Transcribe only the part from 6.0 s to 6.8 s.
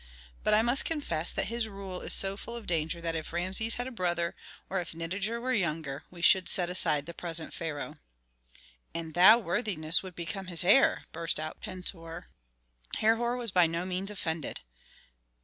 we should set